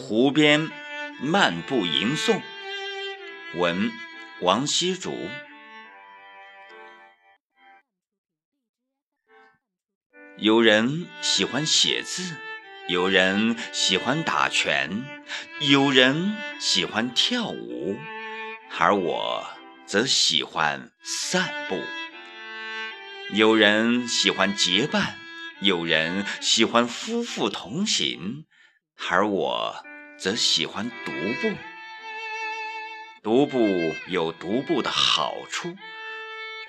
[0.00, 0.70] 湖边
[1.20, 2.40] 漫步吟诵，
[3.54, 3.92] 文
[4.40, 5.28] 王羲竹。
[10.38, 12.34] 有人喜欢写字，
[12.88, 15.04] 有人喜欢打拳，
[15.60, 17.96] 有人喜欢跳舞，
[18.78, 19.46] 而我
[19.84, 21.78] 则喜欢散步。
[23.32, 25.18] 有人喜欢结伴，
[25.60, 28.46] 有人喜欢夫妇同行。
[29.08, 29.82] 而我
[30.20, 31.56] 则喜欢独步。
[33.22, 35.76] 独步有独步的好处，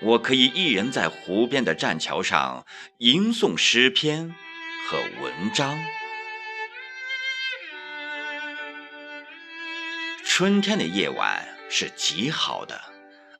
[0.01, 2.65] 我可以一人在湖边的栈桥上
[2.97, 4.33] 吟诵诗篇
[4.89, 5.77] 和文章。
[10.23, 12.81] 春天的夜晚是极好的，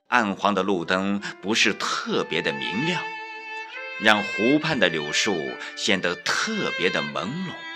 [0.08, 3.02] 暗黄的路灯不是特别的明亮，
[4.00, 7.71] 让湖畔的柳树显得特别的朦胧。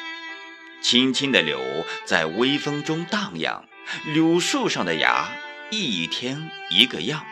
[0.88, 3.64] 青青的柳在微风中荡漾，
[4.04, 5.32] 柳树上的芽
[5.68, 7.26] 一天一个样，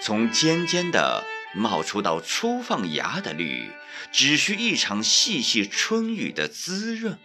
[0.00, 3.72] 从尖尖的冒出到初放芽的绿，
[4.12, 7.18] 只需一场细细春雨的滋润。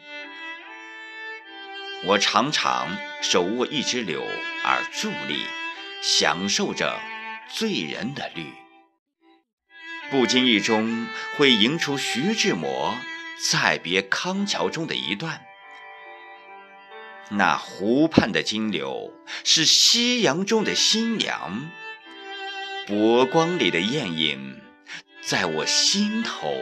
[2.05, 4.23] 我常常手握一枝柳
[4.64, 5.44] 而伫立，
[6.02, 7.00] 享受着
[7.53, 8.48] 醉人的绿，
[10.09, 11.05] 不经意中
[11.38, 12.98] 会吟出徐志摩
[13.52, 15.44] 《再别康桥》中的一段。
[17.30, 21.70] 那湖畔的金柳是夕阳中的新娘，
[22.88, 24.61] 波光里的艳影
[25.22, 26.55] 在我心头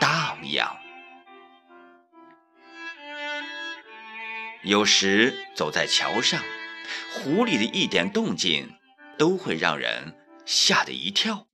[0.00, 0.76] 荡漾。
[4.64, 6.42] 有时走在桥上，
[7.14, 8.74] 湖里的一点动静
[9.16, 11.46] 都会让人吓得一跳。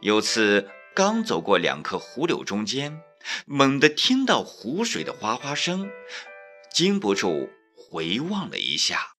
[0.00, 3.00] 有次刚走过两棵湖柳中间，
[3.46, 5.90] 猛地听到湖水的哗哗声。
[6.72, 9.12] 禁不住回望了一下，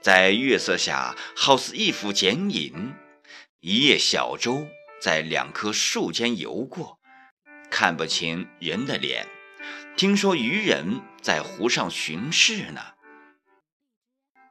[0.00, 2.96] 在月色下，好似一幅剪影。
[3.60, 4.66] 一叶小舟
[5.00, 6.98] 在两棵树间游过，
[7.70, 9.28] 看不清人的脸。
[9.96, 12.80] 听说渔人在湖上巡视呢。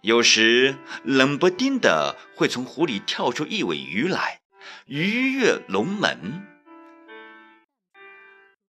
[0.03, 4.39] 有时冷不丁的会从湖里跳出一尾鱼来，
[4.85, 6.47] 鱼跃龙门。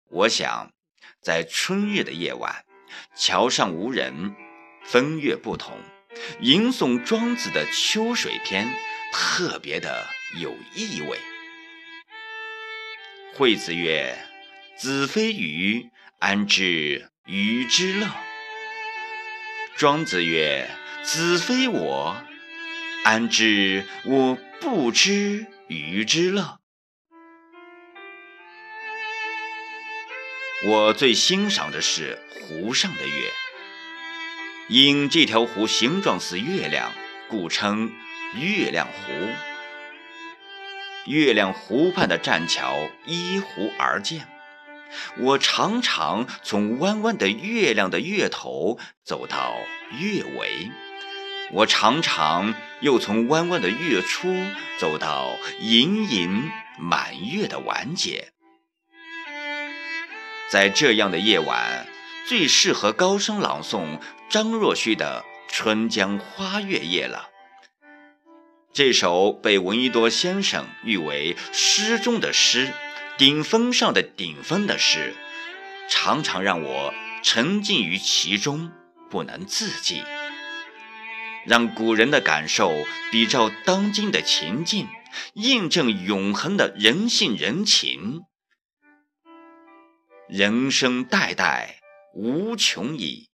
[0.10, 0.72] 我想，
[1.22, 2.66] 在春日的夜晚。
[3.16, 4.36] 桥上无人，
[4.84, 5.78] 风月不同，
[6.40, 8.68] 吟诵庄子的《秋水篇》
[9.12, 10.08] 特别的
[10.40, 11.18] 有意味。
[13.36, 14.18] 惠子曰
[14.78, 15.90] ：“子非鱼，
[16.20, 18.08] 安知鱼之乐？”
[19.76, 20.70] 庄子曰
[21.04, 22.24] ：“子非我，
[23.04, 26.60] 安知我不知鱼之乐？”
[30.66, 33.34] 我最欣赏的是湖上的月，
[34.70, 36.94] 因这条湖形状似月亮，
[37.28, 37.92] 故称
[38.40, 39.12] 月亮湖。
[41.06, 44.26] 月亮湖畔的栈桥依湖而建，
[45.18, 49.58] 我常常从弯弯的月亮的月头走到
[50.00, 50.72] 月尾，
[51.52, 54.34] 我常常又从弯弯的月初
[54.80, 58.33] 走到盈盈满月的完结。
[60.50, 61.88] 在这样的夜晚，
[62.28, 64.00] 最适合高声朗诵
[64.30, 67.30] 张若虚的《春江花月夜》了。
[68.72, 72.72] 这首被闻一多先生誉为诗中的诗，
[73.18, 75.16] 顶峰上的顶峰的诗，
[75.90, 76.94] 常常让我
[77.24, 78.72] 沉浸于其中，
[79.10, 80.04] 不能自己。
[81.46, 82.72] 让古人的感受
[83.12, 84.88] 比照当今的情境，
[85.34, 88.22] 印证永恒的人性人情。
[90.28, 91.82] 人生代代
[92.14, 93.30] 无穷已，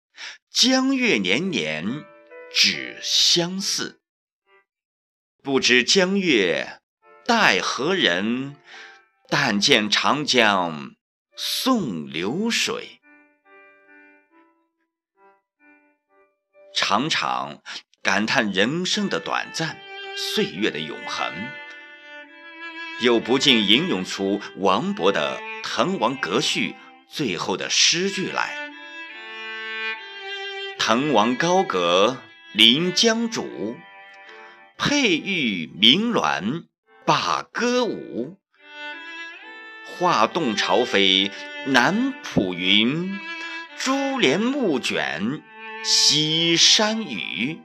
[0.50, 2.06] 江月年年
[2.54, 4.02] 只相似。
[5.44, 6.80] 不知江月
[7.26, 8.56] 待何人？
[9.30, 10.96] 但见长江
[11.36, 13.02] 送流水。
[16.74, 17.62] 常常
[18.02, 19.78] 感叹人生的短暂，
[20.16, 21.34] 岁月的永恒，
[23.00, 26.72] 又不禁吟咏出王勃的《滕王阁序》。
[27.10, 28.70] 最后的诗句来：
[30.78, 32.18] 滕王高阁
[32.52, 33.76] 临江渚，
[34.78, 36.66] 佩玉鸣鸾
[37.06, 38.38] 罢歌舞。
[39.86, 41.32] 画栋朝飞
[41.68, 43.18] 南浦云，
[43.78, 45.42] 珠帘暮卷
[45.84, 47.60] 西山雨。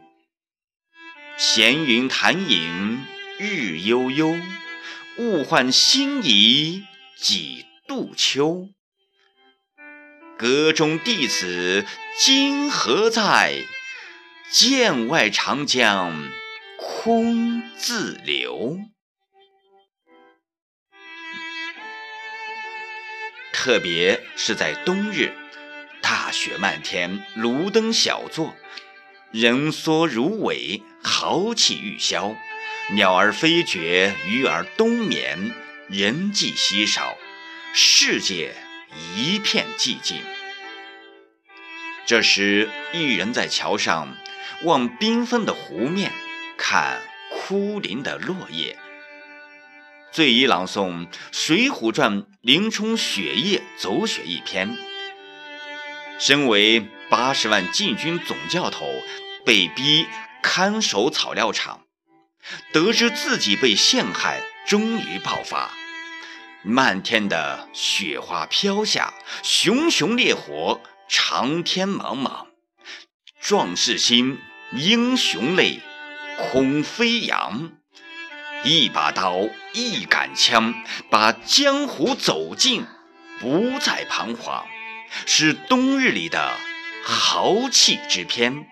[1.36, 3.04] 闲云潭影
[3.38, 4.36] 日悠悠，
[5.18, 6.84] 物换星移
[7.16, 8.68] 几度秋。
[10.38, 11.84] 阁中弟子
[12.18, 13.64] 今何在？
[14.50, 16.30] 剑外长江
[16.76, 18.78] 空自流。
[23.52, 25.32] 特别是在冬日，
[26.02, 28.54] 大雪漫天，炉灯小坐，
[29.30, 32.34] 人缩如尾，豪气欲消，
[32.94, 35.54] 鸟儿飞绝，鱼儿冬眠，
[35.88, 37.16] 人迹稀少，
[37.72, 38.54] 世界
[39.16, 40.20] 一片寂静。
[42.04, 44.14] 这时，一人在桥上。
[44.64, 46.12] 望缤纷的湖面，
[46.56, 47.00] 看
[47.30, 48.78] 枯林的落叶。
[50.12, 54.76] 醉一朗诵《水浒传》林冲雪夜走雪一篇。
[56.20, 58.86] 身为八十万禁军总教头，
[59.44, 60.06] 被逼
[60.42, 61.81] 看守草料场，
[62.72, 65.70] 得知自己被陷害，终于爆发。
[66.62, 72.46] 漫天的雪花飘下，熊熊烈火，长天茫茫，
[73.40, 74.38] 壮士心。
[74.74, 75.80] 英雄泪，
[76.38, 77.72] 空飞扬。
[78.64, 79.40] 一把刀，
[79.74, 80.72] 一杆枪，
[81.10, 82.86] 把江湖走尽，
[83.38, 84.66] 不再彷徨，
[85.26, 86.56] 是冬日里的
[87.04, 88.66] 豪气之篇。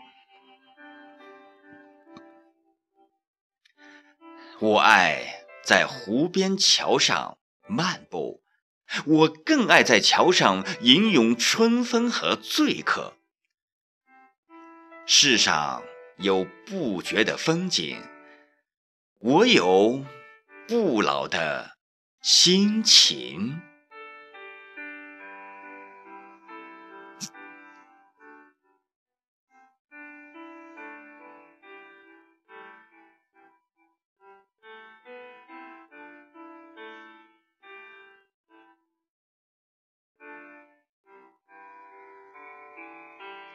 [4.60, 8.42] 我爱在湖边桥上漫步，
[9.06, 13.14] 我更爱在桥上吟咏春风和醉客。
[15.06, 15.82] 世上。
[16.20, 17.98] 有不绝的风景，
[19.20, 20.04] 我有
[20.68, 21.78] 不老的
[22.20, 23.62] 心情。